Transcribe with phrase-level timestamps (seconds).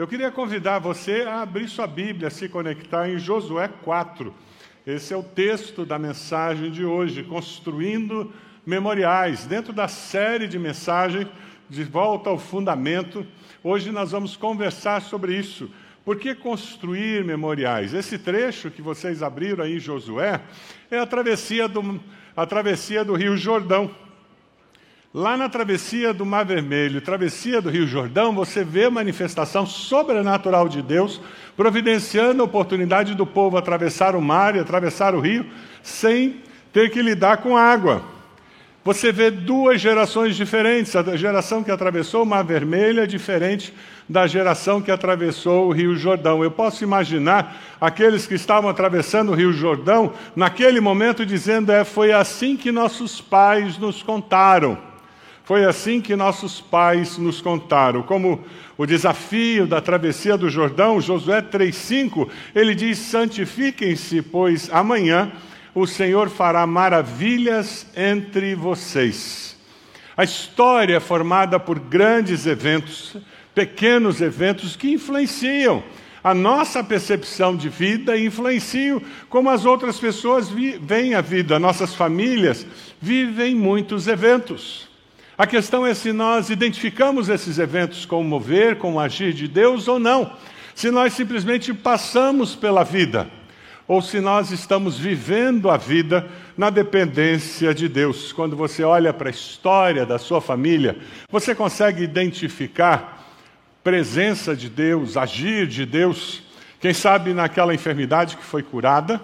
[0.00, 4.34] Eu queria convidar você a abrir sua Bíblia, se conectar em Josué 4.
[4.86, 8.32] Esse é o texto da mensagem de hoje, Construindo
[8.64, 9.44] Memoriais.
[9.44, 11.28] Dentro da série de mensagens,
[11.68, 13.26] de volta ao fundamento,
[13.62, 15.70] hoje nós vamos conversar sobre isso.
[16.02, 17.92] Por que construir memoriais?
[17.92, 20.40] Esse trecho que vocês abriram aí em Josué
[20.90, 22.00] é a travessia do,
[22.34, 23.94] a travessia do Rio Jordão.
[25.12, 30.68] Lá na travessia do Mar Vermelho, travessia do Rio Jordão, você vê a manifestação sobrenatural
[30.68, 31.20] de Deus,
[31.56, 35.44] providenciando a oportunidade do povo atravessar o mar e atravessar o rio
[35.82, 36.36] sem
[36.72, 38.04] ter que lidar com água.
[38.84, 40.94] Você vê duas gerações diferentes.
[40.94, 43.74] A geração que atravessou o Mar Vermelho é diferente
[44.08, 46.44] da geração que atravessou o Rio Jordão.
[46.44, 52.12] Eu posso imaginar aqueles que estavam atravessando o Rio Jordão, naquele momento, dizendo: é, foi
[52.12, 54.89] assim que nossos pais nos contaram.
[55.44, 58.02] Foi assim que nossos pais nos contaram.
[58.02, 58.44] Como
[58.78, 65.32] o desafio da travessia do Jordão, Josué 3,5, ele diz: santifiquem-se, pois amanhã
[65.74, 69.56] o Senhor fará maravilhas entre vocês.
[70.16, 73.16] A história é formada por grandes eventos,
[73.54, 75.82] pequenos eventos que influenciam
[76.22, 80.50] a nossa percepção de vida e influenciam como as outras pessoas
[80.82, 81.58] veem a vida.
[81.58, 82.66] Nossas famílias
[83.00, 84.89] vivem muitos eventos.
[85.40, 89.98] A questão é se nós identificamos esses eventos como mover, como agir de Deus ou
[89.98, 90.36] não.
[90.74, 93.26] Se nós simplesmente passamos pela vida,
[93.88, 98.34] ou se nós estamos vivendo a vida na dependência de Deus.
[98.34, 100.98] Quando você olha para a história da sua família,
[101.30, 103.26] você consegue identificar
[103.82, 106.42] presença de Deus, agir de Deus.
[106.78, 109.18] Quem sabe naquela enfermidade que foi curada,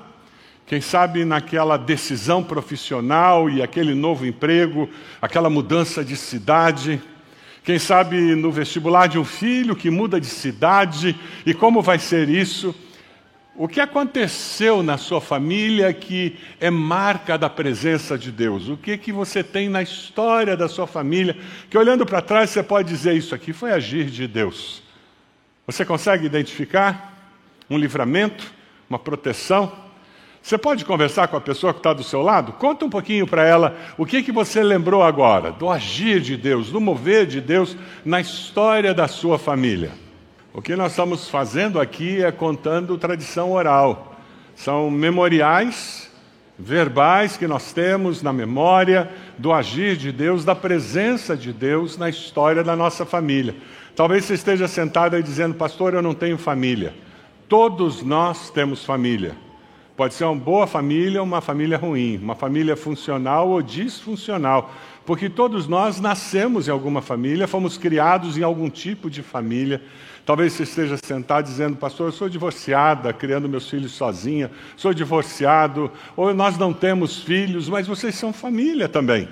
[0.67, 4.91] quem sabe naquela decisão profissional e aquele novo emprego,
[5.22, 7.00] aquela mudança de cidade.
[7.62, 12.28] Quem sabe no vestibular de um filho que muda de cidade e como vai ser
[12.28, 12.75] isso.
[13.55, 18.69] O que aconteceu na sua família que é marca da presença de Deus?
[18.69, 21.37] O que que você tem na história da sua família
[21.71, 24.82] que olhando para trás você pode dizer isso aqui foi agir de Deus?
[25.65, 27.32] Você consegue identificar
[27.71, 28.53] um livramento,
[28.91, 29.86] uma proteção?
[30.47, 32.53] Você pode conversar com a pessoa que está do seu lado?
[32.53, 36.71] Conta um pouquinho para ela o que, que você lembrou agora do agir de Deus,
[36.71, 39.91] do mover de Deus na história da sua família.
[40.55, 44.15] O que nós estamos fazendo aqui é contando tradição oral.
[44.55, 46.09] São memoriais
[46.56, 52.09] verbais que nós temos na memória do agir de Deus, da presença de Deus na
[52.09, 53.56] história da nossa família.
[53.97, 56.95] Talvez você esteja sentado aí dizendo, pastor, eu não tenho família.
[57.49, 59.45] Todos nós temos família.
[59.97, 64.71] Pode ser uma boa família ou uma família ruim, uma família funcional ou disfuncional,
[65.07, 69.81] porque todos nós nascemos em alguma família, fomos criados em algum tipo de família.
[70.27, 75.91] Talvez você esteja sentado dizendo, pastor, eu sou divorciada, criando meus filhos sozinha, sou divorciado,
[76.15, 79.27] ou nós não temos filhos, mas vocês são família também.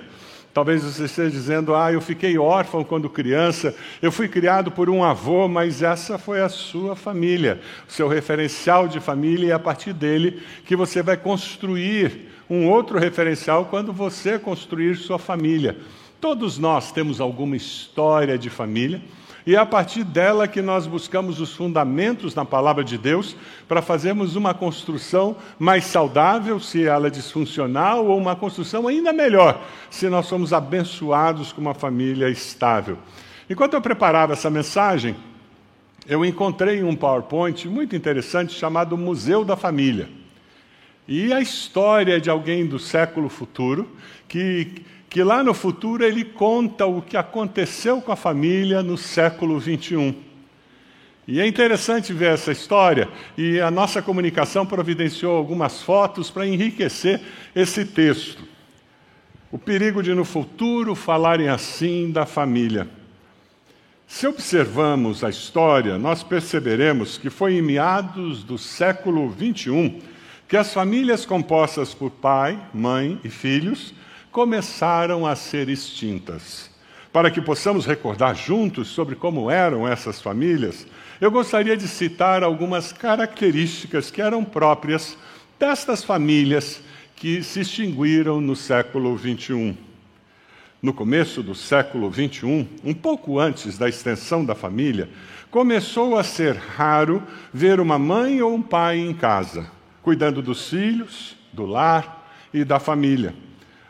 [0.54, 5.02] Talvez você esteja dizendo, ah, eu fiquei órfão quando criança, eu fui criado por um
[5.02, 9.58] avô, mas essa foi a sua família, o seu referencial de família, e é a
[9.58, 15.76] partir dele que você vai construir um outro referencial quando você construir sua família.
[16.20, 19.02] Todos nós temos alguma história de família.
[19.46, 23.36] E é a partir dela que nós buscamos os fundamentos na palavra de Deus
[23.68, 29.62] para fazermos uma construção mais saudável, se ela é disfuncional, ou uma construção ainda melhor,
[29.90, 32.96] se nós somos abençoados com uma família estável.
[33.48, 35.14] Enquanto eu preparava essa mensagem,
[36.06, 40.23] eu encontrei um PowerPoint muito interessante chamado Museu da Família.
[41.06, 43.88] E a história de alguém do século futuro
[44.26, 44.82] que
[45.14, 50.12] que lá no futuro ele conta o que aconteceu com a família no século 21.
[51.28, 57.20] E é interessante ver essa história, e a nossa comunicação providenciou algumas fotos para enriquecer
[57.54, 58.42] esse texto.
[59.52, 62.88] O perigo de no futuro falarem assim da família.
[64.08, 70.00] Se observamos a história, nós perceberemos que foi em meados do século 21
[70.48, 73.94] que as famílias compostas por pai, mãe e filhos
[74.30, 76.70] começaram a ser extintas.
[77.12, 80.86] Para que possamos recordar juntos sobre como eram essas famílias,
[81.20, 85.16] eu gostaria de citar algumas características que eram próprias
[85.58, 86.82] destas famílias
[87.14, 89.76] que se extinguiram no século XXI.
[90.82, 95.08] No começo do século XXI, um pouco antes da extensão da família,
[95.50, 99.66] começou a ser raro ver uma mãe ou um pai em casa,
[100.04, 103.34] cuidando dos filhos, do lar e da família.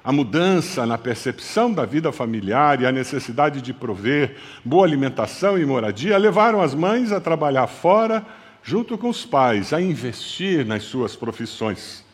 [0.03, 5.67] A mudança na percepção da vida familiar e a necessidade de prover boa alimentação e
[5.67, 8.25] moradia levaram as mães a trabalhar fora,
[8.63, 12.05] junto com os pais, a investir nas suas profissões.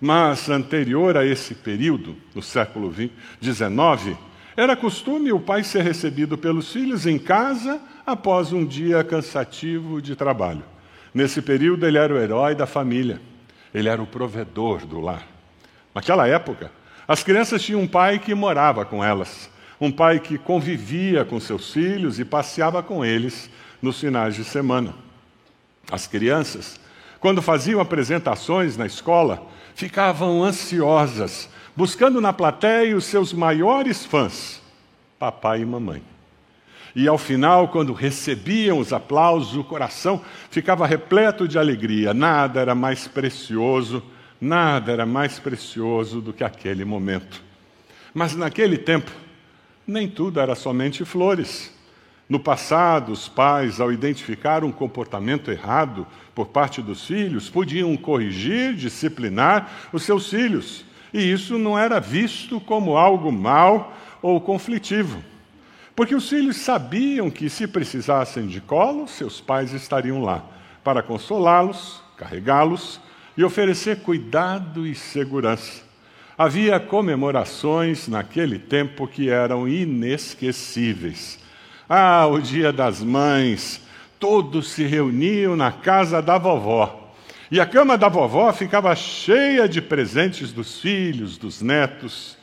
[0.00, 4.18] Mas anterior a esse período, no século XIX,
[4.56, 10.16] era costume o pai ser recebido pelos filhos em casa após um dia cansativo de
[10.16, 10.64] trabalho.
[11.12, 13.20] Nesse período, ele era o herói da família,
[13.72, 15.26] ele era o provedor do lar.
[15.94, 16.70] Naquela época,
[17.06, 19.50] as crianças tinham um pai que morava com elas,
[19.80, 23.50] um pai que convivia com seus filhos e passeava com eles
[23.80, 24.94] nos finais de semana.
[25.90, 26.78] As crianças,
[27.18, 34.60] quando faziam apresentações na escola, ficavam ansiosas buscando na plateia os seus maiores fãs,
[35.16, 36.02] papai e mamãe.
[36.94, 42.14] E ao final, quando recebiam os aplausos, o coração ficava repleto de alegria.
[42.14, 44.02] Nada era mais precioso,
[44.40, 47.42] nada era mais precioso do que aquele momento.
[48.12, 49.10] Mas naquele tempo,
[49.86, 51.74] nem tudo era somente flores.
[52.28, 58.74] No passado, os pais, ao identificar um comportamento errado por parte dos filhos, podiam corrigir,
[58.74, 65.22] disciplinar os seus filhos e isso não era visto como algo mal ou conflitivo.
[65.98, 70.44] Porque os filhos sabiam que, se precisassem de colo, seus pais estariam lá
[70.84, 73.00] para consolá-los, carregá-los
[73.36, 75.82] e oferecer cuidado e segurança.
[76.38, 81.40] Havia comemorações naquele tempo que eram inesquecíveis.
[81.88, 83.80] Ah, o Dia das Mães!
[84.20, 87.12] Todos se reuniam na casa da vovó
[87.50, 92.38] e a cama da vovó ficava cheia de presentes dos filhos, dos netos.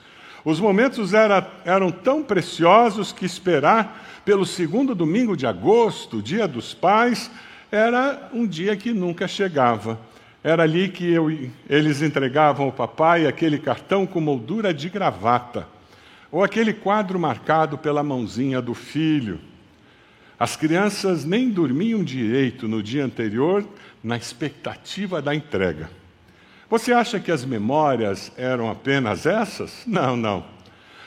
[0.45, 6.71] Os momentos era, eram tão preciosos que esperar pelo segundo domingo de agosto, dia dos
[6.71, 7.31] pais,
[7.71, 9.99] era um dia que nunca chegava.
[10.43, 11.31] Era ali que eu,
[11.67, 15.67] eles entregavam ao papai aquele cartão com moldura de gravata,
[16.31, 19.39] ou aquele quadro marcado pela mãozinha do filho.
[20.37, 23.67] As crianças nem dormiam direito no dia anterior,
[24.03, 25.89] na expectativa da entrega.
[26.69, 29.83] Você acha que as memórias eram apenas essas?
[29.85, 30.43] Não, não.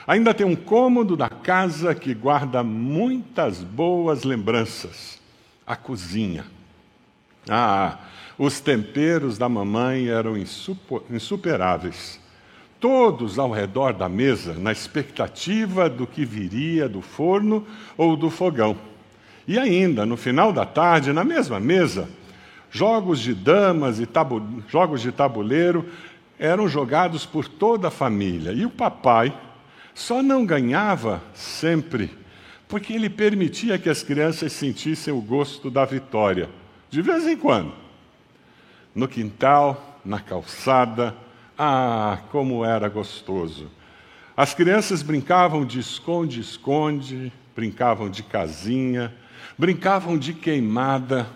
[0.07, 5.21] Ainda tem um cômodo da casa que guarda muitas boas lembranças:
[5.67, 6.45] a cozinha.
[7.49, 7.99] Ah,
[8.39, 10.35] os temperos da mamãe eram
[11.11, 12.21] insuperáveis.
[12.79, 17.67] Todos ao redor da mesa, na expectativa do que viria do forno
[17.97, 18.77] ou do fogão.
[19.49, 22.09] E ainda, no final da tarde, na mesma mesa,
[22.71, 24.63] jogos de damas e tabu...
[24.69, 25.89] jogos de tabuleiro
[26.39, 28.53] eram jogados por toda a família.
[28.53, 29.37] E o papai
[29.95, 32.17] só não ganhava sempre,
[32.69, 36.49] porque ele permitia que as crianças sentissem o gosto da vitória,
[36.89, 37.73] de vez em quando.
[38.95, 41.15] No quintal, na calçada,
[41.59, 43.71] ah, como era gostoso!
[44.37, 49.13] As crianças brincavam de esconde-esconde, brincavam de casinha,
[49.59, 51.27] brincavam de queimada,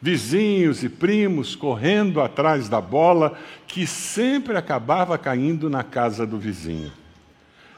[0.00, 6.92] vizinhos e primos correndo atrás da bola que sempre acabava caindo na casa do vizinho.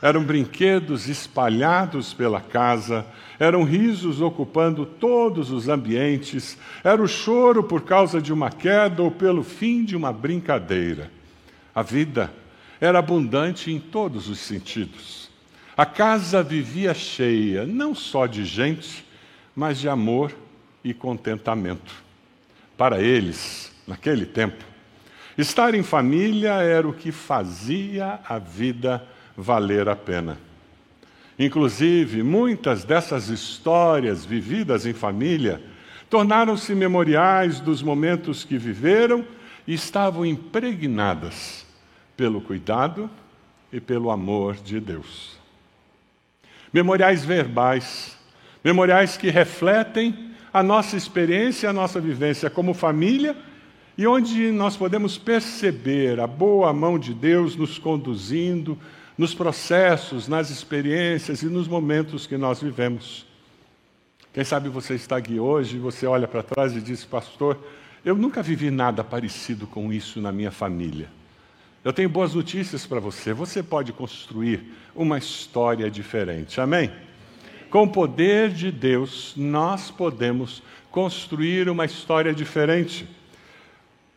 [0.00, 3.04] Eram brinquedos espalhados pela casa,
[3.38, 9.10] eram risos ocupando todos os ambientes, era o choro por causa de uma queda ou
[9.10, 11.10] pelo fim de uma brincadeira.
[11.74, 12.32] A vida
[12.80, 15.28] era abundante em todos os sentidos.
[15.76, 19.04] A casa vivia cheia, não só de gente,
[19.54, 20.32] mas de amor
[20.84, 22.07] e contentamento.
[22.78, 24.64] Para eles, naquele tempo,
[25.36, 29.04] estar em família era o que fazia a vida
[29.36, 30.38] valer a pena.
[31.38, 35.60] Inclusive, muitas dessas histórias vividas em família
[36.08, 39.24] tornaram-se memoriais dos momentos que viveram
[39.66, 41.66] e estavam impregnadas
[42.16, 43.10] pelo cuidado
[43.70, 45.36] e pelo amor de Deus.
[46.72, 48.16] Memoriais verbais
[48.62, 53.36] Memoriais que refletem a nossa experiência, a nossa vivência como família
[53.96, 58.78] e onde nós podemos perceber a boa mão de Deus nos conduzindo
[59.18, 63.26] nos processos, nas experiências e nos momentos que nós vivemos.
[64.32, 67.58] Quem sabe você está aqui hoje você olha para trás e diz, pastor,
[68.04, 71.08] eu nunca vivi nada parecido com isso na minha família.
[71.84, 73.32] Eu tenho boas notícias para você.
[73.32, 76.60] Você pode construir uma história diferente.
[76.60, 76.92] Amém?
[77.70, 83.06] Com o poder de Deus, nós podemos construir uma história diferente.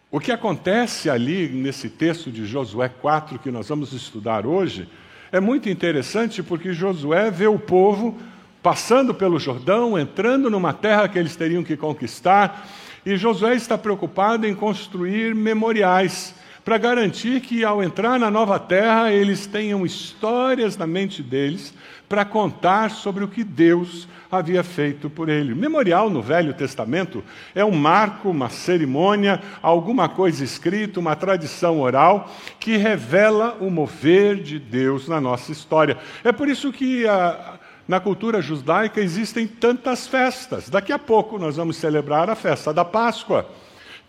[0.09, 4.87] O que acontece ali nesse texto de Josué 4 que nós vamos estudar hoje
[5.33, 8.17] é muito interessante porque Josué vê o povo
[8.63, 12.69] passando pelo Jordão, entrando numa terra que eles teriam que conquistar,
[13.05, 19.11] e Josué está preocupado em construir memoriais para garantir que ao entrar na nova terra
[19.11, 21.73] eles tenham histórias na mente deles
[22.07, 25.55] para contar sobre o que Deus havia feito por ele.
[25.55, 27.23] Memorial no Velho Testamento
[27.55, 34.37] é um marco, uma cerimônia, alguma coisa escrita, uma tradição oral que revela o mover
[34.37, 35.97] de Deus na nossa história.
[36.23, 40.69] É por isso que a, na cultura judaica existem tantas festas.
[40.69, 43.49] Daqui a pouco nós vamos celebrar a festa da Páscoa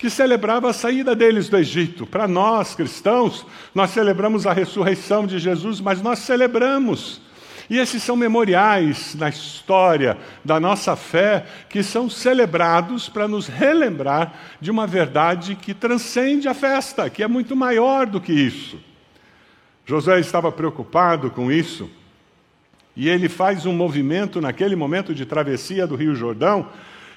[0.02, 2.04] que celebrava a saída deles do Egito.
[2.04, 7.20] Para nós, cristãos, nós celebramos a ressurreição de Jesus, mas nós celebramos.
[7.70, 14.34] E esses são memoriais na história da nossa fé que são celebrados para nos relembrar
[14.60, 18.80] de uma verdade que transcende a festa, que é muito maior do que isso.
[19.86, 21.88] José estava preocupado com isso
[22.96, 26.68] e ele faz um movimento naquele momento de travessia do Rio Jordão,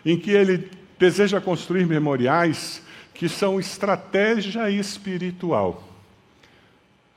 [0.06, 2.82] em que ele deseja construir memoriais
[3.14, 5.84] que são estratégia espiritual.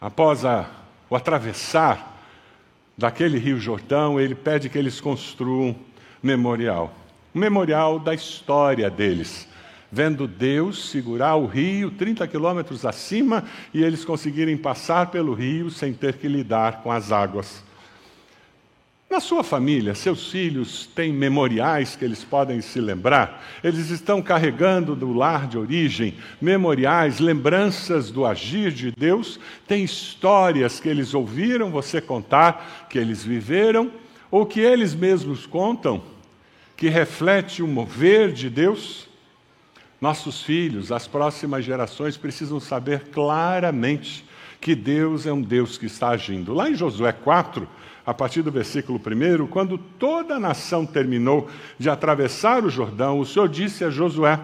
[0.01, 0.71] Após a,
[1.11, 2.17] o atravessar
[2.97, 5.75] daquele Rio Jordão, ele pede que eles construam
[6.23, 6.95] memorial.
[7.35, 9.49] Um memorial da história deles.
[9.91, 15.95] Vendo Deus segurar o rio 30 quilômetros acima e eles conseguirem passar pelo rio sem
[15.95, 17.63] ter que lidar com as águas.
[19.11, 23.43] Na sua família, seus filhos têm memoriais que eles podem se lembrar?
[23.65, 29.41] Eles estão carregando do lar de origem memoriais, lembranças do agir de Deus?
[29.67, 33.91] Tem histórias que eles ouviram você contar, que eles viveram,
[34.31, 36.03] ou que eles mesmos contam,
[36.77, 39.09] que reflete o mover de Deus?
[39.99, 44.28] Nossos filhos, as próximas gerações precisam saber claramente
[44.61, 46.53] que Deus é um Deus que está agindo.
[46.53, 47.69] Lá em Josué 4,
[48.05, 51.49] a partir do versículo 1, quando toda a nação terminou
[51.79, 54.41] de atravessar o Jordão, o Senhor disse a Josué: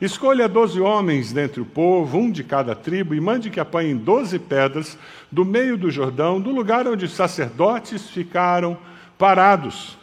[0.00, 4.38] Escolha doze homens dentre o povo, um de cada tribo, e mande que apanhem doze
[4.38, 4.98] pedras
[5.30, 8.78] do meio do Jordão, do lugar onde os sacerdotes ficaram
[9.18, 9.96] parados.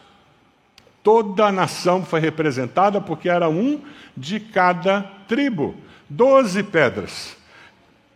[1.04, 3.82] Toda a nação foi representada porque era um
[4.16, 5.76] de cada tribo.
[6.08, 7.39] Doze pedras.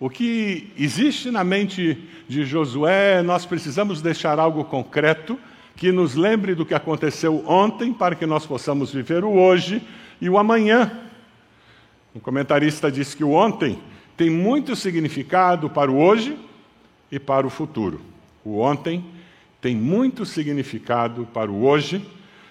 [0.03, 5.39] O que existe na mente de Josué, nós precisamos deixar algo concreto
[5.77, 9.81] que nos lembre do que aconteceu ontem, para que nós possamos viver o hoje
[10.19, 10.91] e o amanhã.
[12.13, 13.79] Um comentarista diz que o ontem
[14.17, 16.37] tem muito significado para o hoje
[17.09, 18.01] e para o futuro.
[18.43, 19.05] O ontem
[19.61, 22.05] tem muito significado para o hoje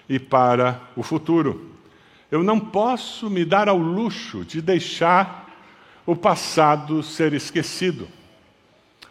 [0.09, 1.69] e para o futuro.
[2.31, 5.42] Eu não posso me dar ao luxo de deixar
[6.05, 8.07] o passado ser esquecido.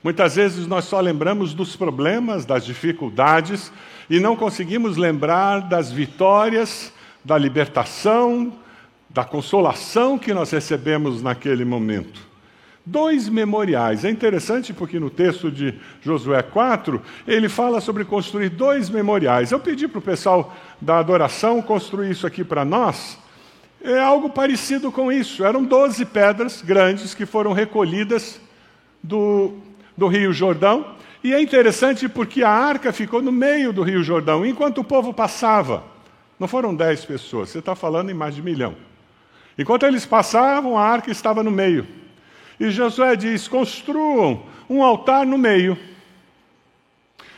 [0.03, 3.73] Muitas vezes nós só lembramos dos problemas, das dificuldades
[4.11, 6.93] e não conseguimos lembrar das vitórias,
[7.25, 8.53] da libertação,
[9.09, 12.33] da consolação que nós recebemos naquele momento.
[12.85, 14.05] Dois memoriais.
[14.05, 19.53] É interessante porque no texto de Josué 4, ele fala sobre construir dois memoriais.
[19.53, 23.22] Eu pedi para o pessoal da adoração construir isso aqui para nós.
[23.85, 25.45] É algo parecido com isso.
[25.45, 28.41] Eram doze pedras grandes que foram recolhidas
[29.03, 29.55] do,
[29.97, 30.95] do Rio Jordão.
[31.25, 35.13] E é interessante porque a arca ficou no meio do Rio Jordão, enquanto o povo
[35.13, 35.83] passava.
[36.39, 38.77] Não foram dez pessoas, você está falando em mais de um milhão.
[39.59, 41.87] Enquanto eles passavam, a arca estava no meio.
[42.59, 45.77] E Josué diz: construam um altar no meio.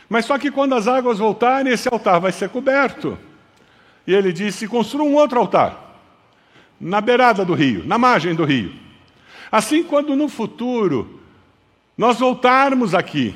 [0.07, 3.17] Mas só que quando as águas voltarem, esse altar vai ser coberto.
[4.05, 5.84] E ele disse: construam um outro altar
[6.79, 8.73] na beirada do rio, na margem do rio.
[9.51, 11.19] Assim, quando no futuro
[11.97, 13.33] nós voltarmos aqui,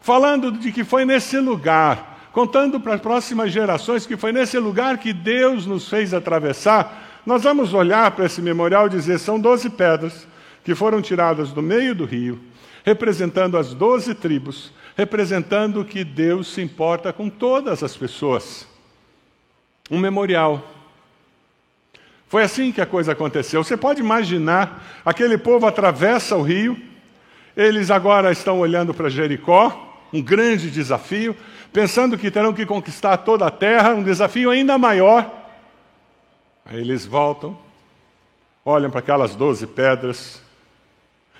[0.00, 4.98] falando de que foi nesse lugar, contando para as próximas gerações que foi nesse lugar
[4.98, 9.70] que Deus nos fez atravessar, nós vamos olhar para esse memorial e dizer: são doze
[9.70, 10.26] pedras
[10.64, 12.40] que foram tiradas do meio do rio,
[12.84, 18.66] representando as doze tribos, representando que Deus se importa com todas as pessoas.
[19.90, 20.79] Um memorial
[22.30, 23.64] foi assim que a coisa aconteceu.
[23.64, 26.80] Você pode imaginar, aquele povo atravessa o rio,
[27.56, 31.34] eles agora estão olhando para Jericó, um grande desafio,
[31.72, 35.28] pensando que terão que conquistar toda a terra, um desafio ainda maior.
[36.64, 37.58] Aí eles voltam,
[38.64, 40.40] olham para aquelas doze pedras.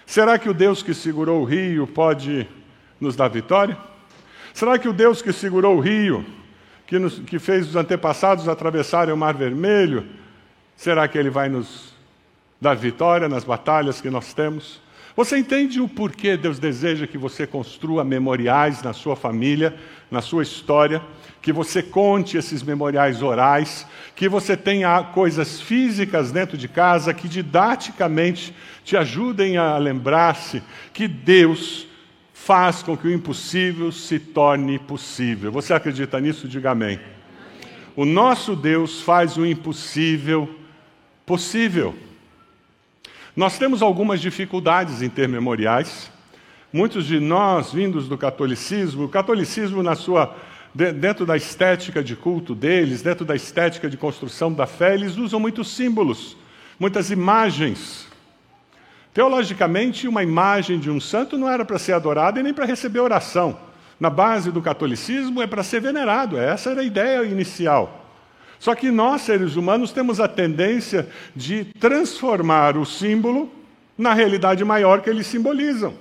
[0.04, 2.48] Será que o Deus que segurou o rio pode
[3.00, 3.78] nos dar vitória?
[4.52, 6.26] Será que o Deus que segurou o rio,
[6.84, 10.18] que, nos, que fez os antepassados atravessarem o Mar Vermelho,
[10.80, 11.92] Será que Ele vai nos
[12.58, 14.80] dar vitória nas batalhas que nós temos?
[15.14, 19.76] Você entende o porquê Deus deseja que você construa memoriais na sua família,
[20.10, 21.02] na sua história,
[21.42, 27.28] que você conte esses memoriais orais, que você tenha coisas físicas dentro de casa que
[27.28, 30.62] didaticamente te ajudem a lembrar-se
[30.94, 31.86] que Deus
[32.32, 35.52] faz com que o impossível se torne possível.
[35.52, 36.48] Você acredita nisso?
[36.48, 36.98] Diga amém.
[37.94, 40.59] O nosso Deus faz o impossível possível.
[43.36, 46.10] Nós temos algumas dificuldades em ter memoriais.
[46.72, 50.36] Muitos de nós, vindos do catolicismo, o catolicismo, na sua,
[50.74, 55.40] dentro da estética de culto deles, dentro da estética de construção da fé, eles usam
[55.40, 56.36] muitos símbolos,
[56.78, 58.06] muitas imagens.
[59.12, 63.00] Teologicamente, uma imagem de um santo não era para ser adorada e nem para receber
[63.00, 63.58] oração.
[63.98, 67.99] Na base do catolicismo é para ser venerado, essa era a ideia inicial.
[68.60, 73.50] Só que nós, seres humanos, temos a tendência de transformar o símbolo
[73.96, 75.94] na realidade maior que eles simbolizam.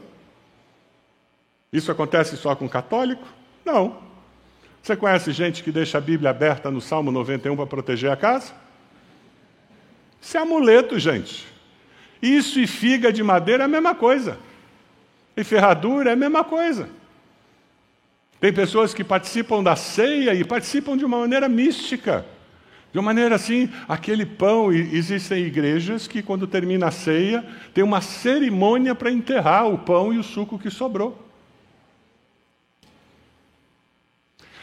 [1.72, 3.26] Isso acontece só com católico?
[3.64, 3.98] Não.
[4.84, 8.52] Você conhece gente que deixa a Bíblia aberta no Salmo 91 para proteger a casa?
[10.22, 11.48] Isso é amuleto, gente.
[12.22, 14.38] Isso e figa de madeira é a mesma coisa.
[15.38, 16.90] E ferradura é a mesma coisa.
[18.42, 22.26] Tem pessoas que participam da ceia e participam de uma maneira mística.
[22.92, 28.02] De uma maneira assim, aquele pão, existem igrejas que, quando termina a ceia, tem uma
[28.02, 31.18] cerimônia para enterrar o pão e o suco que sobrou.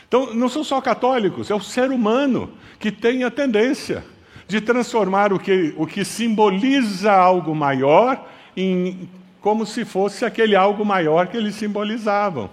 [0.08, 4.04] Então, não são só católicos, é o ser humano que tem a tendência
[4.48, 9.08] de transformar o que, o que simboliza algo maior em
[9.40, 12.50] como se fosse aquele algo maior que eles simbolizavam.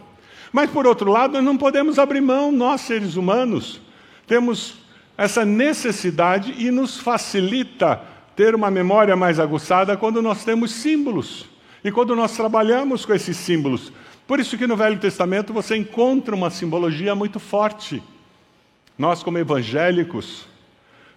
[0.51, 3.81] Mas, por outro lado, nós não podemos abrir mão, nós seres humanos,
[4.27, 4.82] temos
[5.17, 8.01] essa necessidade e nos facilita
[8.35, 11.45] ter uma memória mais aguçada quando nós temos símbolos
[11.83, 13.91] e quando nós trabalhamos com esses símbolos.
[14.25, 18.01] Por isso que no Velho Testamento você encontra uma simbologia muito forte.
[18.97, 20.47] Nós como evangélicos,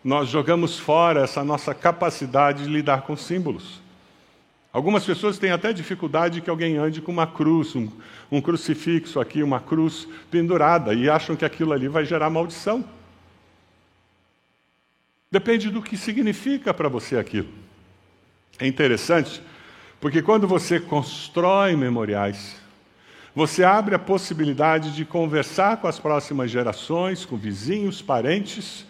[0.05, 3.81] nós jogamos fora essa nossa capacidade de lidar com símbolos.
[4.73, 7.89] Algumas pessoas têm até dificuldade que alguém ande com uma cruz, um,
[8.31, 12.85] um crucifixo aqui, uma cruz pendurada, e acham que aquilo ali vai gerar maldição.
[15.31, 17.49] Depende do que significa para você aquilo.
[18.59, 19.43] É interessante,
[20.01, 22.57] porque quando você constrói memoriais,
[23.35, 28.87] você abre a possibilidade de conversar com as próximas gerações, com vizinhos, parentes,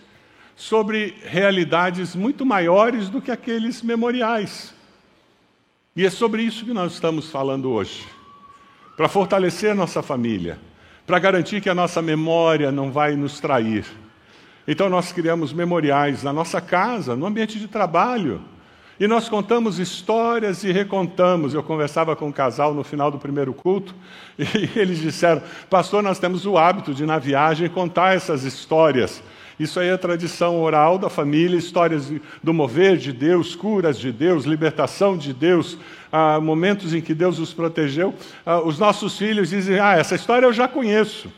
[0.54, 4.74] sobre realidades muito maiores do que aqueles memoriais.
[5.96, 8.06] E é sobre isso que nós estamos falando hoje.
[8.96, 10.58] Para fortalecer nossa família,
[11.06, 13.86] para garantir que a nossa memória não vai nos trair
[14.66, 18.40] então nós criamos memoriais na nossa casa, no ambiente de trabalho.
[18.98, 21.52] E nós contamos histórias e recontamos.
[21.52, 23.94] Eu conversava com um casal no final do primeiro culto
[24.38, 29.22] e eles disseram: Pastor, nós temos o hábito de, na viagem, contar essas histórias.
[29.58, 34.44] Isso aí é tradição oral da família, histórias do mover de Deus, curas de Deus,
[34.44, 35.78] libertação de Deus,
[36.12, 38.14] ah, momentos em que Deus os protegeu.
[38.44, 41.30] Ah, os nossos filhos dizem: Ah, essa história eu já conheço.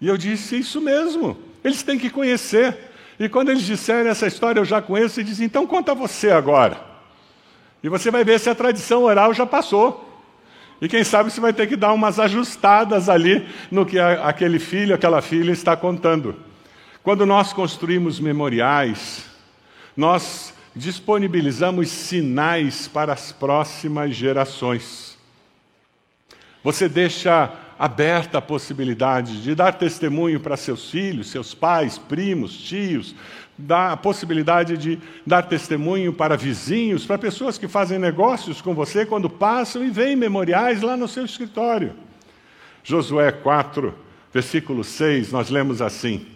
[0.00, 1.49] E eu disse: Isso mesmo.
[1.64, 2.76] Eles têm que conhecer.
[3.18, 6.80] E quando eles disserem essa história, eu já conheço, você diz, então conta você agora.
[7.82, 10.06] E você vai ver se a tradição oral já passou.
[10.80, 14.94] E quem sabe você vai ter que dar umas ajustadas ali no que aquele filho,
[14.94, 16.34] aquela filha está contando.
[17.02, 19.26] Quando nós construímos memoriais,
[19.96, 25.18] nós disponibilizamos sinais para as próximas gerações.
[26.62, 33.14] Você deixa aberta a possibilidade de dar testemunho para seus filhos, seus pais, primos, tios,
[33.56, 39.06] dá a possibilidade de dar testemunho para vizinhos, para pessoas que fazem negócios com você
[39.06, 41.94] quando passam e veem memoriais lá no seu escritório.
[42.84, 43.94] Josué 4,
[44.30, 46.26] versículo 6, nós lemos assim: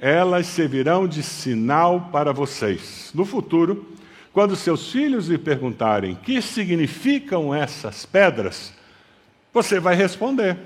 [0.00, 3.12] Elas servirão de sinal para vocês.
[3.14, 3.86] No futuro,
[4.32, 8.74] quando seus filhos lhe perguntarem que significam essas pedras,
[9.54, 10.58] você vai responder.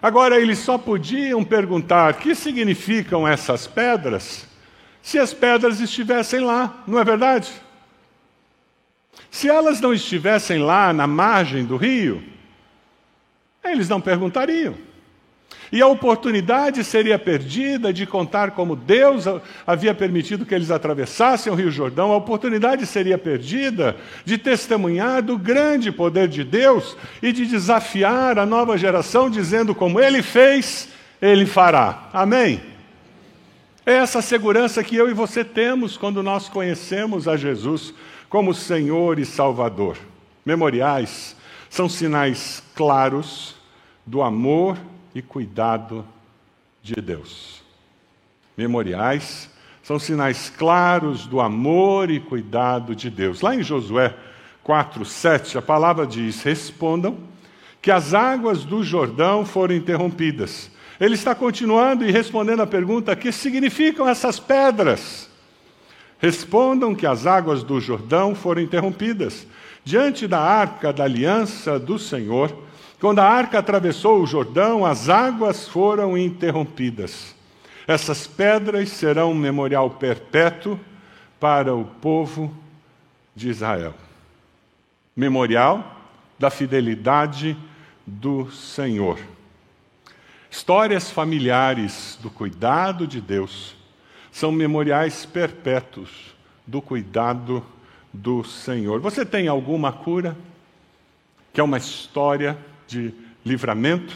[0.00, 4.46] Agora, eles só podiam perguntar que significam essas pedras
[5.04, 7.52] se as pedras estivessem lá, não é verdade?
[9.30, 12.24] Se elas não estivessem lá na margem do rio,
[13.62, 14.74] eles não perguntariam.
[15.72, 19.24] E a oportunidade seria perdida de contar como Deus
[19.66, 25.36] havia permitido que eles atravessassem o Rio Jordão, a oportunidade seria perdida de testemunhar do
[25.36, 30.88] grande poder de Deus e de desafiar a nova geração, dizendo como ele fez,
[31.20, 32.08] ele fará.
[32.12, 32.60] Amém?
[33.86, 37.92] É essa segurança que eu e você temos quando nós conhecemos a Jesus
[38.28, 39.96] como Senhor e Salvador.
[40.44, 41.36] Memoriais
[41.68, 43.54] são sinais claros
[44.06, 44.78] do amor
[45.14, 46.04] e cuidado
[46.82, 47.62] de Deus.
[48.56, 49.48] Memoriais
[49.82, 53.40] são sinais claros do amor e cuidado de Deus.
[53.40, 54.14] Lá em Josué
[54.62, 57.18] 4, 7, a palavra diz: Respondam
[57.82, 60.70] que as águas do Jordão foram interrompidas.
[60.98, 65.28] Ele está continuando e respondendo a pergunta: que significam essas pedras?
[66.18, 69.46] Respondam que as águas do Jordão foram interrompidas.
[69.84, 72.56] Diante da arca da aliança do Senhor,
[73.04, 77.34] quando a arca atravessou o Jordão, as águas foram interrompidas.
[77.86, 80.80] Essas pedras serão um memorial perpétuo
[81.38, 82.50] para o povo
[83.36, 83.92] de Israel.
[85.14, 86.00] Memorial
[86.38, 87.54] da fidelidade
[88.06, 89.18] do Senhor.
[90.50, 93.76] Histórias familiares do cuidado de Deus
[94.32, 96.34] são memoriais perpétuos
[96.66, 97.62] do cuidado
[98.10, 98.98] do Senhor.
[99.00, 100.34] Você tem alguma cura?
[101.52, 103.12] Que é uma história de
[103.44, 104.14] livramento?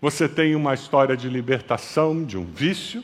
[0.00, 3.02] Você tem uma história de libertação de um vício?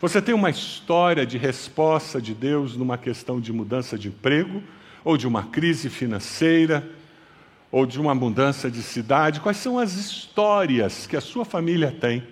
[0.00, 4.62] Você tem uma história de resposta de Deus numa questão de mudança de emprego,
[5.04, 6.88] ou de uma crise financeira,
[7.70, 9.40] ou de uma mudança de cidade?
[9.40, 12.22] Quais são as histórias que a sua família tem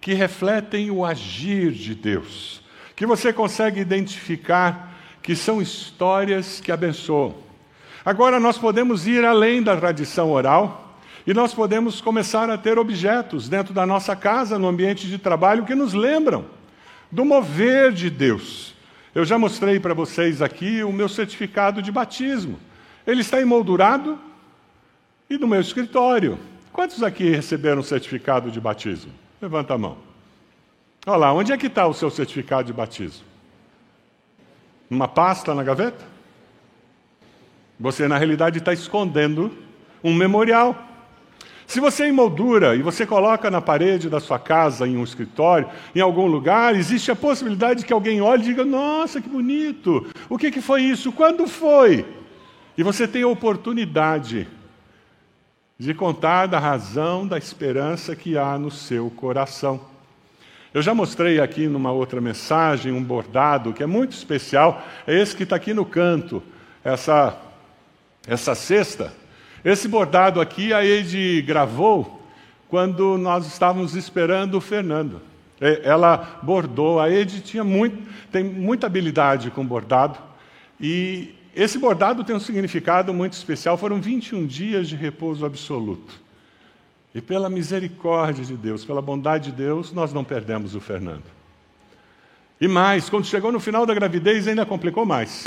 [0.00, 2.60] que refletem o agir de Deus?
[2.96, 7.34] Que você consegue identificar que são histórias que abençoam.
[8.04, 13.48] Agora nós podemos ir além da tradição oral e nós podemos começar a ter objetos
[13.48, 16.44] dentro da nossa casa, no ambiente de trabalho, que nos lembram
[17.10, 18.74] do mover de Deus.
[19.14, 22.58] Eu já mostrei para vocês aqui o meu certificado de batismo.
[23.06, 24.18] Ele está emoldurado
[25.30, 26.38] e no meu escritório.
[26.72, 29.12] Quantos aqui receberam certificado de batismo?
[29.40, 29.98] Levanta a mão.
[31.06, 33.24] Olha lá, onde é que está o seu certificado de batismo?
[34.88, 36.11] Numa pasta na gaveta?
[37.78, 39.50] Você, na realidade, está escondendo
[40.02, 40.88] um memorial.
[41.66, 46.00] Se você emoldura e você coloca na parede da sua casa, em um escritório, em
[46.00, 50.06] algum lugar, existe a possibilidade de que alguém olhe e diga: Nossa, que bonito!
[50.28, 51.12] O que, que foi isso?
[51.12, 52.04] Quando foi?
[52.76, 54.48] E você tem a oportunidade
[55.78, 59.80] de contar da razão da esperança que há no seu coração.
[60.72, 65.36] Eu já mostrei aqui numa outra mensagem um bordado que é muito especial, é esse
[65.36, 66.42] que está aqui no canto,
[66.82, 67.36] essa,
[68.26, 69.12] essa cesta.
[69.64, 72.20] Esse bordado aqui a Eide gravou
[72.68, 75.20] quando nós estávamos esperando o Fernando.
[75.60, 80.18] Ela bordou, a Eide tinha muito, tem muita habilidade com bordado,
[80.80, 83.76] e esse bordado tem um significado muito especial.
[83.76, 86.20] Foram 21 dias de repouso absoluto.
[87.14, 91.24] E pela misericórdia de Deus, pela bondade de Deus, nós não perdemos o Fernando.
[92.60, 95.46] E mais, quando chegou no final da gravidez, ainda complicou mais.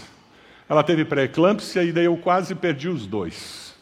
[0.67, 3.75] Ela teve pré-eclâmpsia e daí eu quase perdi os dois.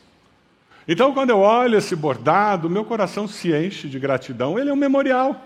[0.87, 4.59] Então, quando eu olho esse bordado, meu coração se enche de gratidão.
[4.59, 5.41] Ele é um memorial.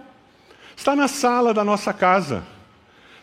[0.75, 2.43] Está na sala da nossa casa.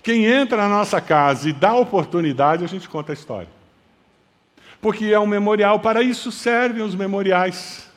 [0.02, 3.48] Quem entra na nossa casa e dá oportunidade, a gente conta a história.
[4.80, 7.90] Porque é um memorial, para isso servem os memoriais.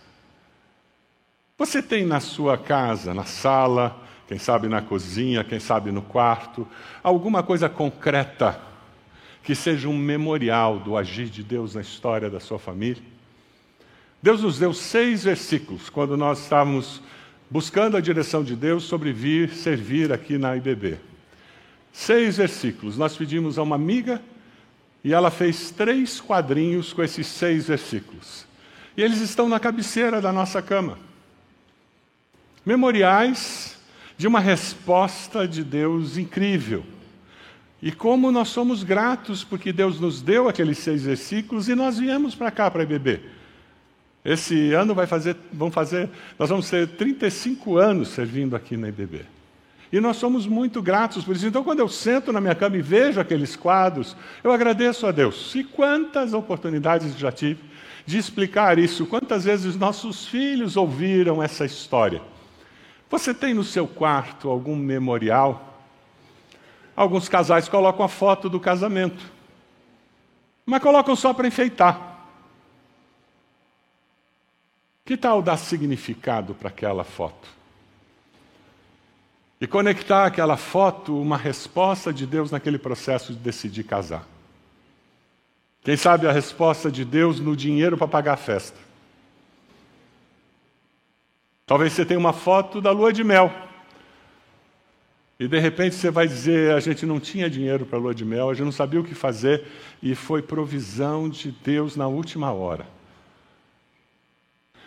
[1.58, 6.68] Você tem na sua casa, na sala, quem sabe na cozinha, quem sabe no quarto,
[7.04, 8.60] alguma coisa concreta
[9.48, 13.02] que seja um memorial do agir de Deus na história da sua família?
[14.22, 17.02] Deus nos deu seis versículos quando nós estávamos
[17.50, 20.98] buscando a direção de Deus sobre vir servir aqui na IBB.
[21.94, 22.98] Seis versículos.
[22.98, 24.22] Nós pedimos a uma amiga
[25.02, 28.46] e ela fez três quadrinhos com esses seis versículos.
[28.98, 31.00] E eles estão na cabeceira da nossa cama.
[32.66, 33.78] Memoriais
[34.18, 36.84] de uma resposta de Deus incrível.
[37.82, 42.34] E como nós somos gratos porque Deus nos deu aqueles seis versículos e nós viemos
[42.34, 43.20] para cá para IBB.
[44.26, 49.26] Esse ano vai fazer, vão fazer, nós vamos ter 35 anos servindo aqui na IBB.
[49.92, 51.48] E nós somos muito gratos por isso.
[51.48, 55.56] Então, quando eu sento na minha cama e vejo aqueles quadros, eu agradeço a Deus.
[55.56, 57.62] E quantas oportunidades já tive
[58.06, 62.22] de explicar isso, quantas vezes nossos filhos ouviram essa história.
[63.10, 65.67] Você tem no seu quarto algum memorial?
[66.98, 69.24] Alguns casais colocam a foto do casamento,
[70.66, 72.26] mas colocam só para enfeitar.
[75.06, 77.48] Que tal dar significado para aquela foto?
[79.62, 84.28] E conectar aquela foto uma resposta de Deus naquele processo de decidir casar.
[85.84, 88.78] Quem sabe a resposta de Deus no dinheiro para pagar a festa.
[91.68, 93.67] Talvez você tenha uma foto da lua de mel.
[95.40, 98.50] E de repente você vai dizer: a gente não tinha dinheiro para lua de mel,
[98.50, 99.66] a gente não sabia o que fazer,
[100.02, 102.88] e foi provisão de Deus na última hora.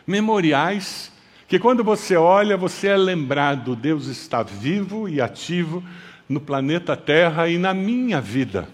[0.06, 1.12] Memoriais
[1.46, 5.82] que quando você olha, você é lembrado: Deus está vivo e ativo
[6.28, 8.68] no planeta Terra e na minha vida.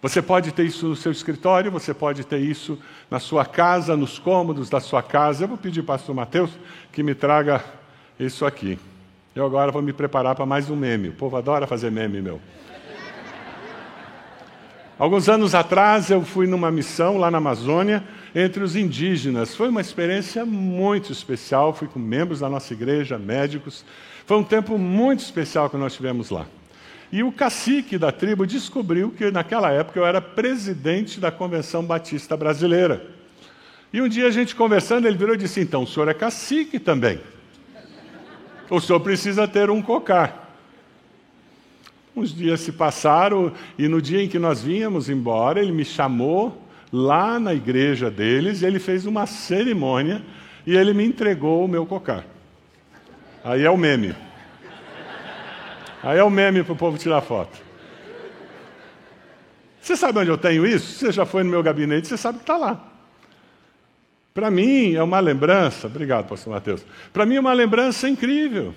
[0.00, 2.78] Você pode ter isso no seu escritório, você pode ter isso
[3.10, 5.44] na sua casa, nos cômodos da sua casa.
[5.44, 6.50] Eu vou pedir para o pastor Mateus
[6.92, 7.64] que me traga
[8.18, 8.78] isso aqui.
[9.36, 11.10] Eu agora vou me preparar para mais um meme.
[11.10, 12.40] O povo adora fazer meme, meu.
[14.98, 18.02] Alguns anos atrás eu fui numa missão lá na Amazônia
[18.34, 19.54] entre os indígenas.
[19.54, 21.74] Foi uma experiência muito especial.
[21.74, 23.84] Fui com membros da nossa igreja, médicos.
[24.24, 26.46] Foi um tempo muito especial que nós tivemos lá.
[27.12, 32.38] E o cacique da tribo descobriu que naquela época eu era presidente da Convenção Batista
[32.38, 33.04] Brasileira.
[33.92, 36.78] E um dia a gente conversando, ele virou e disse: Então, o senhor é cacique
[36.78, 37.20] também
[38.70, 40.44] o senhor precisa ter um cocar.
[42.14, 46.62] Uns dias se passaram e no dia em que nós vínhamos embora, ele me chamou
[46.92, 50.22] lá na igreja deles, ele fez uma cerimônia
[50.66, 52.24] e ele me entregou o meu cocar.
[53.44, 54.14] Aí é o meme.
[56.02, 57.58] Aí é o meme para o povo tirar foto.
[59.80, 60.98] Você sabe onde eu tenho isso?
[60.98, 62.95] Você já foi no meu gabinete, você sabe que está lá.
[64.36, 66.84] Para mim é uma lembrança, obrigado, pastor Mateus.
[67.10, 68.74] Para mim é uma lembrança incrível.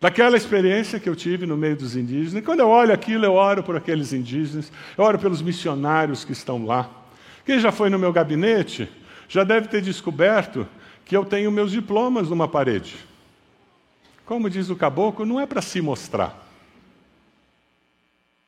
[0.00, 2.44] Daquela experiência que eu tive no meio dos indígenas.
[2.44, 6.64] Quando eu olho aquilo, eu oro por aqueles indígenas, eu oro pelos missionários que estão
[6.64, 6.88] lá.
[7.44, 8.88] Quem já foi no meu gabinete
[9.28, 10.68] já deve ter descoberto
[11.04, 12.94] que eu tenho meus diplomas numa parede.
[14.24, 16.46] Como diz o caboclo, não é para se mostrar.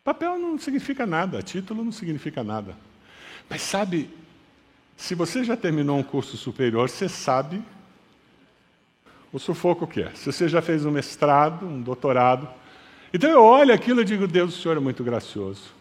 [0.05, 2.77] Papel não significa nada, título não significa nada.
[3.51, 4.09] Mas sabe,
[4.98, 7.62] se você já terminou um curso superior, você sabe
[9.32, 10.11] o sufoco que é.
[10.14, 12.48] Se você já fez um mestrado, um doutorado.
[13.14, 15.72] Então eu olho aquilo e digo, Deus, o Senhor é muito gracioso.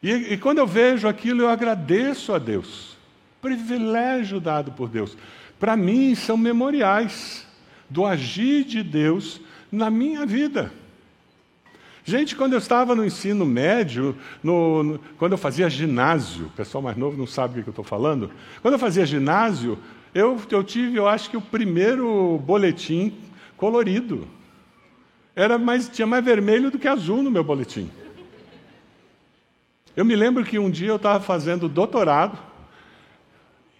[0.00, 2.96] E, e quando eu vejo aquilo, eu agradeço a Deus.
[3.42, 5.16] Privilégio dado por Deus.
[5.58, 7.44] Para mim, são memoriais
[7.90, 10.72] do agir de Deus na minha vida.
[12.06, 16.82] Gente, quando eu estava no ensino médio, no, no, quando eu fazia ginásio, o pessoal
[16.82, 18.30] mais novo não sabe o que eu estou falando.
[18.60, 19.78] Quando eu fazia ginásio,
[20.14, 23.14] eu, eu tive, eu acho que o primeiro boletim
[23.56, 24.28] colorido.
[25.34, 27.90] Era mais, tinha mais vermelho do que azul no meu boletim.
[29.96, 32.38] Eu me lembro que um dia eu estava fazendo doutorado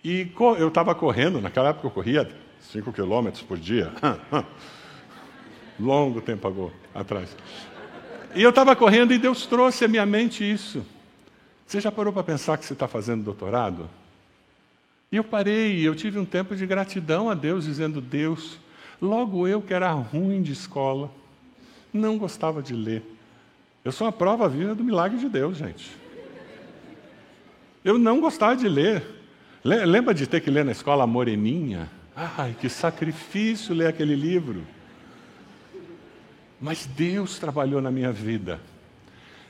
[0.03, 2.29] e eu estava correndo, naquela época eu corria
[2.61, 3.93] 5 quilômetros por dia.
[5.79, 7.37] Longo tempo atrás.
[8.35, 10.85] E eu estava correndo e Deus trouxe à minha mente isso.
[11.67, 13.89] Você já parou para pensar que você está fazendo doutorado?
[15.11, 18.59] E eu parei, eu tive um tempo de gratidão a Deus, dizendo: Deus,
[19.01, 21.11] logo eu que era ruim de escola,
[21.93, 23.03] não gostava de ler.
[23.85, 25.91] Eu sou a prova viva do milagre de Deus, gente.
[27.85, 29.05] Eu não gostava de ler.
[29.63, 31.89] Lembra de ter que ler na escola a Moreninha?
[32.17, 34.67] Ai, que sacrifício ler aquele livro.
[36.61, 38.61] Mas Deus trabalhou na minha vida.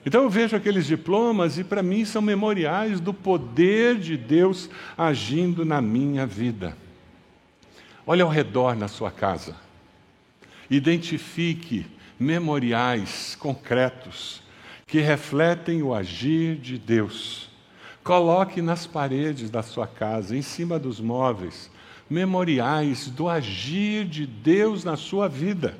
[0.06, 5.64] Então eu vejo aqueles diplomas e para mim são memoriais do poder de Deus agindo
[5.64, 6.76] na minha vida.
[8.06, 9.56] Olha ao redor na sua casa.
[10.68, 11.86] Identifique
[12.18, 14.42] memoriais concretos
[14.86, 17.50] que refletem o agir de Deus.
[18.02, 21.70] Coloque nas paredes da sua casa, em cima dos móveis,
[22.08, 25.74] memoriais do agir de Deus na sua vida.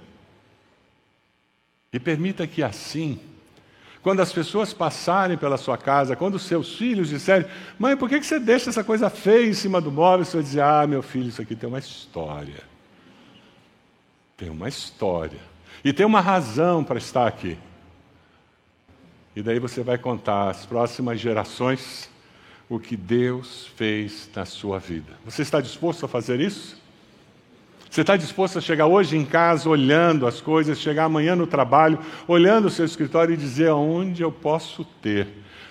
[1.95, 3.21] E permita que assim,
[4.03, 7.47] quando as pessoas passarem pela sua casa, quando os seus filhos disserem,
[7.79, 10.25] mãe, por que você deixa essa coisa feia em cima do móvel?
[10.25, 12.65] Você vai dizer, ah, meu filho, isso aqui tem uma história.
[14.37, 15.39] Tem uma história.
[15.85, 17.57] E tem uma razão para estar aqui.
[19.37, 22.11] E daí você vai contar às próximas gerações
[22.69, 25.13] o que Deus fez na sua vida.
[25.25, 26.77] Você está disposto a fazer isso?
[27.95, 31.97] Você está disposto a chegar hoje em casa olhando as coisas, chegar amanhã no trabalho,
[32.27, 35.29] olhando o seu escritório e dizer aonde eu posso ter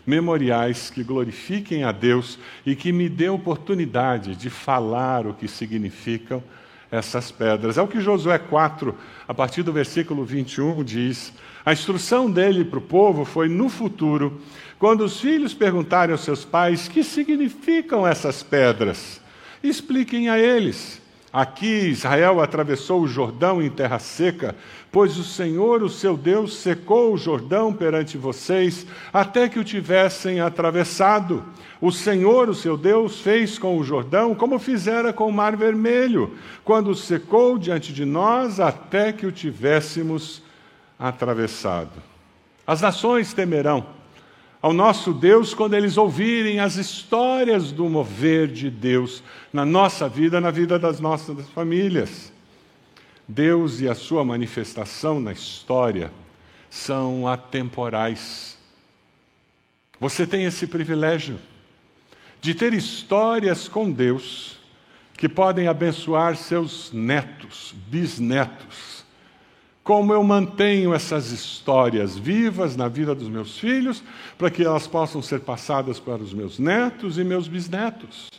[0.08, 6.42] memoriais que glorifiquem a Deus e que me dê oportunidade de falar o que significam
[6.90, 7.78] essas pedras.
[7.78, 11.34] É o que Josué 4, a partir do versículo 21, diz.
[11.66, 14.40] A instrução dele para o povo foi no futuro,
[14.80, 19.20] quando os filhos perguntarem aos seus pais que significam essas pedras,
[19.62, 21.03] expliquem a eles.
[21.34, 24.56] Aqui Israel atravessou o Jordão em terra seca,
[24.92, 30.42] pois o Senhor, o seu Deus, secou o Jordão perante vocês, até que o tivessem
[30.42, 31.44] atravessado.
[31.82, 36.36] O Senhor, o seu Deus, fez com o Jordão como fizera com o Mar Vermelho,
[36.64, 40.44] quando secou diante de nós, até que o tivéssemos
[41.00, 42.00] atravessado.
[42.68, 44.03] As nações temerão
[44.64, 49.22] ao nosso Deus quando eles ouvirem as histórias do mover de Deus
[49.52, 52.32] na nossa vida, na vida das nossas famílias.
[53.28, 56.14] Deus e a sua manifestação na história
[56.70, 58.58] são atemporais.
[60.00, 61.38] Você tem esse privilégio
[62.40, 64.58] de ter histórias com Deus
[65.18, 68.93] que podem abençoar seus netos, bisnetos
[69.84, 74.02] como eu mantenho essas histórias vivas na vida dos meus filhos,
[74.38, 78.30] para que elas possam ser passadas para os meus netos e meus bisnetos.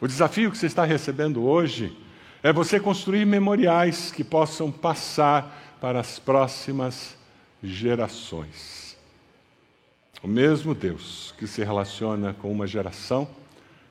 [0.00, 1.96] O desafio que você está recebendo hoje
[2.42, 7.16] é você construir memoriais que possam passar para as próximas
[7.62, 8.96] gerações.
[10.22, 13.28] O mesmo Deus que se relaciona com uma geração,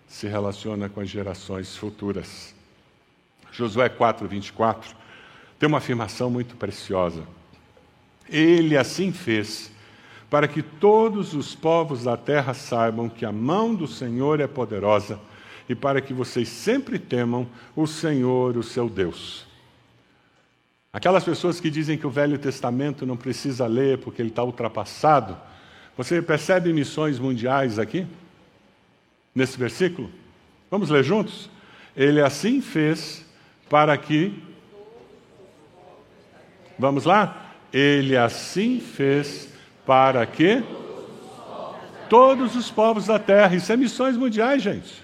[0.08, 2.54] se relaciona com as gerações futuras.
[3.52, 5.03] Josué 4, 24
[5.63, 7.23] tem uma afirmação muito preciosa.
[8.30, 9.71] Ele assim fez
[10.30, 15.17] para que todos os povos da terra saibam que a mão do Senhor é poderosa
[15.69, 17.47] e para que vocês sempre temam
[17.78, 19.45] o Senhor, o seu Deus.
[20.91, 25.38] Aquelas pessoas que dizem que o Velho Testamento não precisa ler porque ele está ultrapassado,
[25.95, 28.06] você percebe missões mundiais aqui?
[29.34, 30.12] Nesse versículo?
[30.69, 31.49] Vamos ler juntos?
[31.95, 33.26] Ele assim fez
[33.69, 34.52] para que
[36.84, 37.46] Vamos lá?
[37.72, 39.48] Ele assim fez
[39.86, 40.62] para que
[42.10, 45.02] todos os povos da terra, isso é missões mundiais, gente.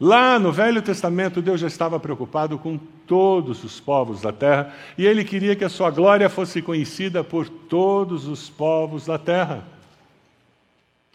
[0.00, 5.04] Lá no Velho Testamento, Deus já estava preocupado com todos os povos da terra e
[5.04, 9.62] ele queria que a sua glória fosse conhecida por todos os povos da terra.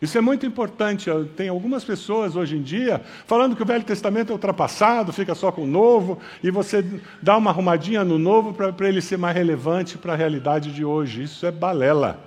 [0.03, 1.09] Isso é muito importante.
[1.37, 5.49] Tem algumas pessoas hoje em dia falando que o Velho Testamento é ultrapassado, fica só
[5.49, 6.83] com o Novo, e você
[7.21, 11.23] dá uma arrumadinha no Novo para ele ser mais relevante para a realidade de hoje.
[11.23, 12.19] Isso é balela.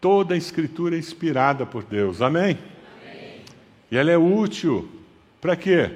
[0.00, 2.22] Toda a Escritura é inspirada por Deus.
[2.22, 2.56] Amém?
[3.02, 3.40] Amém.
[3.90, 4.88] E ela é útil.
[5.40, 5.90] Para quê?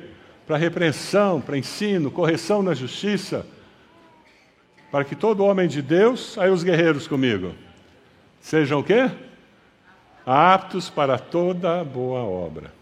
[0.48, 3.46] Para repreensão, para ensino, correção na justiça.
[4.90, 7.52] Para que todo homem de Deus, aí os guerreiros comigo,
[8.40, 9.08] sejam o quê?
[10.26, 12.72] Aptos para toda boa obra.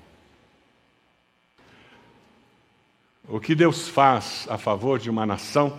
[3.29, 5.79] O que Deus faz a favor de uma nação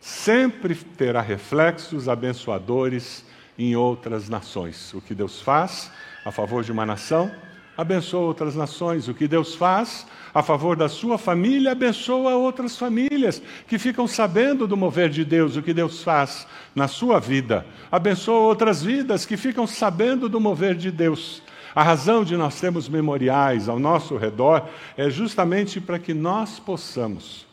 [0.00, 3.24] sempre terá reflexos abençoadores
[3.58, 4.92] em outras nações.
[4.92, 5.90] O que Deus faz
[6.24, 7.34] a favor de uma nação
[7.76, 9.08] abençoa outras nações.
[9.08, 14.66] O que Deus faz a favor da sua família, abençoa outras famílias que ficam sabendo
[14.66, 17.64] do mover de Deus, o que Deus faz na sua vida.
[17.90, 21.40] Abençoa outras vidas que ficam sabendo do mover de Deus.
[21.74, 27.46] A razão de nós termos memoriais ao nosso redor é justamente para que nós possamos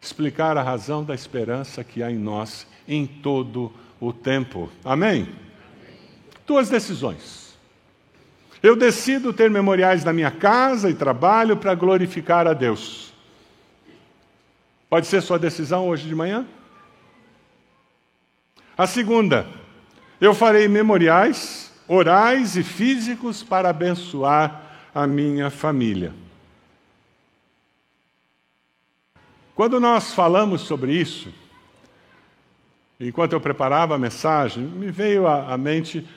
[0.00, 4.68] explicar a razão da esperança que há em nós em todo o tempo.
[4.84, 5.28] Amém?
[6.46, 7.43] Duas decisões.
[8.64, 13.12] Eu decido ter memoriais na minha casa e trabalho para glorificar a Deus.
[14.88, 16.46] Pode ser sua decisão hoje de manhã?
[18.74, 19.46] A segunda,
[20.18, 24.62] eu farei memoriais orais e físicos para abençoar
[24.94, 26.14] a minha família.
[29.54, 31.28] Quando nós falamos sobre isso,
[32.98, 36.08] enquanto eu preparava a mensagem, me veio à mente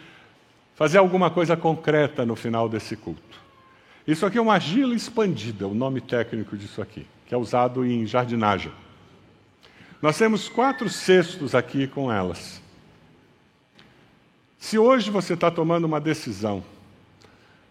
[0.77, 3.41] fazer alguma coisa concreta no final desse culto.
[4.07, 8.05] Isso aqui é uma argila expandida, o nome técnico disso aqui, que é usado em
[8.05, 8.71] jardinagem.
[9.99, 12.61] Nós temos quatro cestos aqui com elas.
[14.59, 16.63] Se hoje você está tomando uma decisão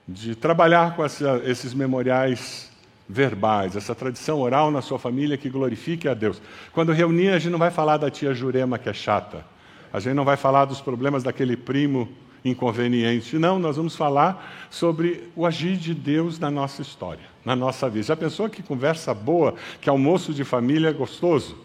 [0.06, 2.72] de trabalhar com essa, esses memoriais
[3.08, 6.42] verbais, essa tradição oral na sua família que glorifique a Deus.
[6.72, 9.44] Quando reunir, a gente não vai falar da tia Jurema que é chata.
[9.92, 12.08] A gente não vai falar dos problemas daquele primo
[12.50, 13.38] inconveniente.
[13.38, 18.06] Não, nós vamos falar sobre o agir de Deus na nossa história, na nossa vida.
[18.06, 21.56] Já pensou que conversa boa, que almoço de família é gostoso?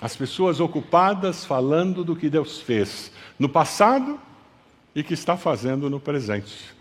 [0.00, 4.18] As pessoas ocupadas falando do que Deus fez no passado
[4.94, 6.74] e que está fazendo no presente.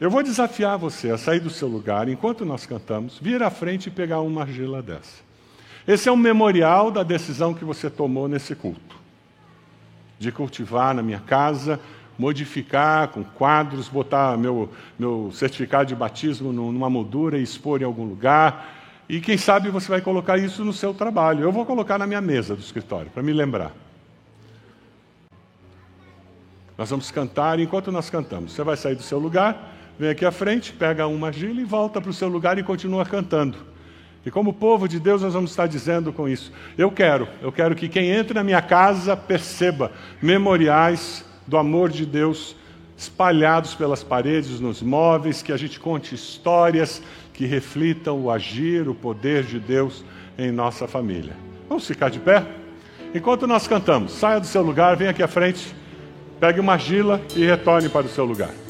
[0.00, 3.86] Eu vou desafiar você a sair do seu lugar enquanto nós cantamos, vir à frente
[3.86, 5.22] e pegar uma argila dessa.
[5.86, 8.96] Esse é um memorial da decisão que você tomou nesse culto,
[10.18, 11.78] de cultivar na minha casa
[12.18, 18.04] modificar com quadros, botar meu, meu certificado de batismo numa moldura e expor em algum
[18.04, 18.82] lugar.
[19.08, 21.42] E quem sabe você vai colocar isso no seu trabalho.
[21.42, 23.72] Eu vou colocar na minha mesa do escritório, para me lembrar.
[26.76, 30.32] Nós vamos cantar, enquanto nós cantamos, você vai sair do seu lugar, vem aqui à
[30.32, 33.56] frente, pega uma argila e volta para o seu lugar e continua cantando.
[34.26, 37.74] E como povo de Deus, nós vamos estar dizendo com isso: eu quero, eu quero
[37.74, 42.56] que quem entre na minha casa perceba memoriais do amor de Deus
[42.96, 48.94] espalhados pelas paredes, nos móveis, que a gente conte histórias que reflitam o agir, o
[48.94, 50.04] poder de Deus
[50.38, 51.36] em nossa família.
[51.68, 52.44] Vamos ficar de pé?
[53.14, 55.74] Enquanto nós cantamos, saia do seu lugar, venha aqui à frente.
[56.38, 58.63] Pegue uma argila e retorne para o seu lugar.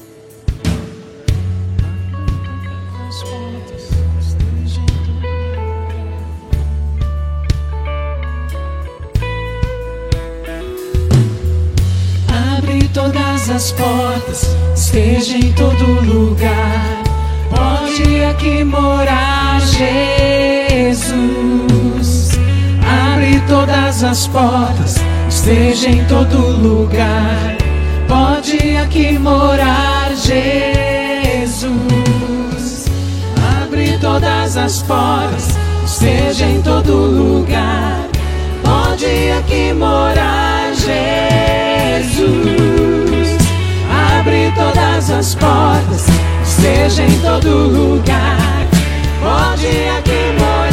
[12.95, 17.03] Todas as portas, esteja em todo lugar.
[17.51, 21.05] Pode aqui morar Jesus.
[23.13, 24.95] Abre todas as portas,
[25.29, 27.55] esteja em todo lugar
[28.45, 31.65] pode aqui morar Jesus.
[33.61, 35.49] Abre todas as portas,
[35.85, 38.07] esteja em todo lugar.
[38.63, 42.54] Pode aqui morar Jesus.
[44.55, 46.05] Todas as portas,
[46.43, 48.37] esteja em todo lugar.
[49.21, 50.64] Pode aqui morar.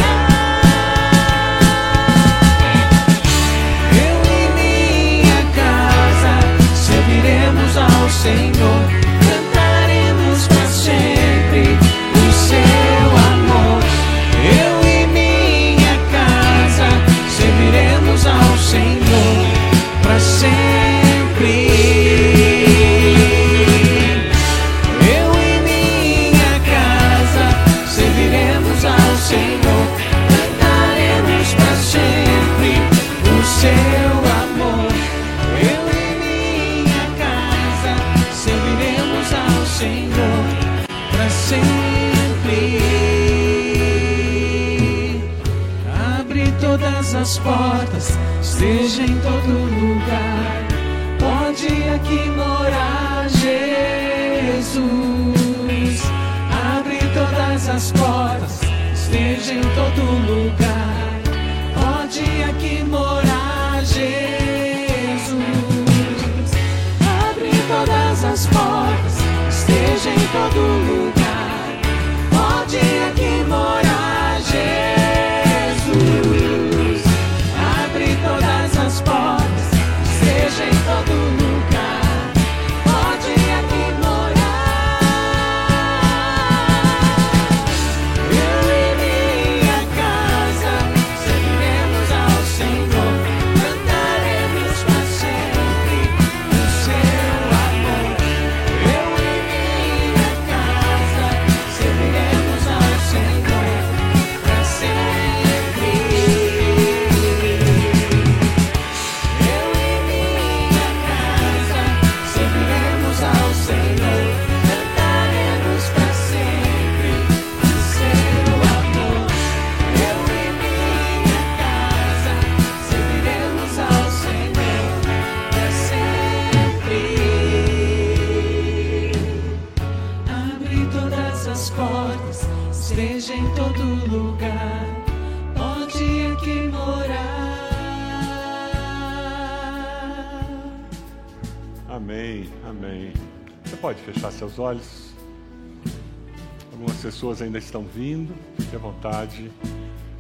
[147.43, 149.51] Ainda estão vindo, fique à vontade.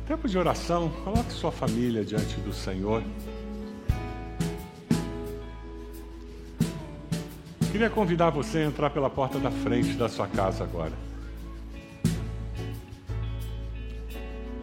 [0.07, 3.03] Tempo de oração, coloque sua família diante do Senhor.
[7.71, 10.93] Queria convidar você a entrar pela porta da frente da sua casa agora.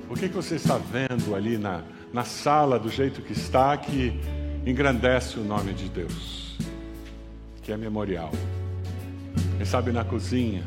[0.09, 1.83] O que, que você está vendo ali na,
[2.13, 4.13] na sala, do jeito que está, que
[4.65, 6.57] engrandece o nome de Deus?
[7.63, 8.31] Que é memorial.
[9.57, 10.63] Quem sabe na cozinha,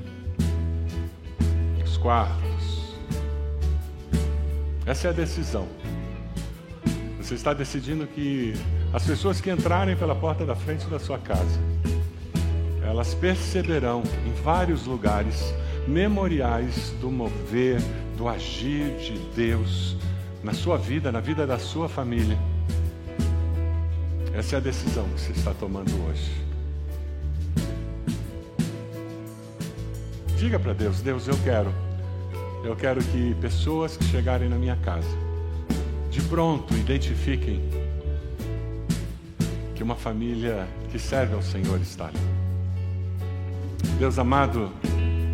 [2.02, 2.96] quartos.
[4.84, 5.68] Essa é a decisão.
[7.18, 8.54] Você está decidindo que
[8.92, 11.60] as pessoas que entrarem pela porta da frente da sua casa,
[12.84, 15.54] elas perceberão em vários lugares
[15.86, 17.80] memoriais do mover,
[18.18, 19.96] do agir de Deus
[20.42, 22.36] na sua vida, na vida da sua família.
[24.34, 26.32] Essa é a decisão que você está tomando hoje.
[30.36, 31.72] Diga para Deus: Deus, eu quero
[32.64, 35.08] eu quero que pessoas que chegarem na minha casa,
[36.10, 37.60] de pronto, identifiquem
[39.74, 42.18] que uma família que serve ao Senhor está ali.
[43.98, 44.70] Deus amado,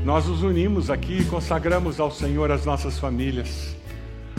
[0.06, 3.76] nós nos unimos aqui e consagramos ao Senhor as nossas famílias.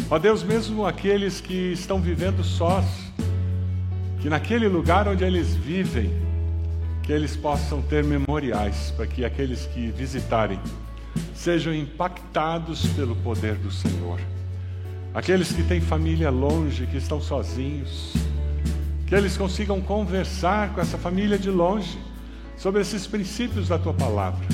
[0.09, 2.85] Ó Deus, mesmo aqueles que estão vivendo sós,
[4.19, 6.11] que naquele lugar onde eles vivem,
[7.03, 10.59] que eles possam ter memoriais para que aqueles que visitarem
[11.39, 14.19] sejam impactados pelo poder do Senhor.
[15.13, 18.13] Aqueles que têm família longe, que estão sozinhos,
[19.07, 21.97] que eles consigam conversar com essa família de longe
[22.57, 24.45] sobre esses princípios da tua palavra.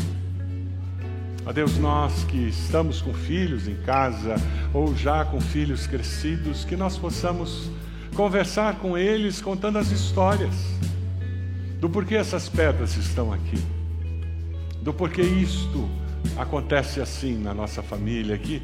[1.43, 4.35] Ó Deus, nós que estamos com filhos em casa
[4.71, 7.67] ou já com filhos crescidos, que nós possamos
[8.15, 10.53] conversar com eles contando as histórias
[11.79, 13.57] do porquê essas pedras estão aqui,
[14.83, 15.89] do porquê isto
[16.37, 18.61] acontece assim na nossa família, que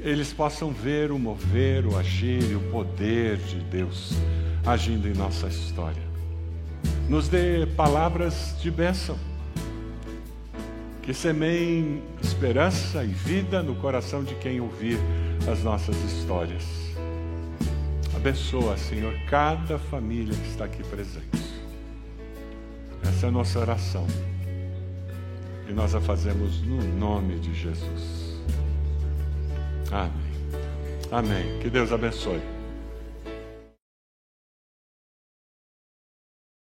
[0.00, 4.14] eles possam ver o mover, o agir e o poder de Deus
[4.64, 6.02] agindo em nossa história.
[7.08, 9.18] Nos dê palavras de bênção,
[11.02, 14.98] que semeiem esperança e vida no coração de quem ouvir
[15.50, 16.64] as nossas histórias.
[18.14, 21.40] Abençoa, Senhor, cada família que está aqui presente.
[23.02, 24.06] Essa é a nossa oração.
[25.70, 28.42] E nós a fazemos no nome de Jesus.
[29.92, 30.10] Amém.
[31.12, 31.60] Amém.
[31.60, 32.42] Que Deus abençoe.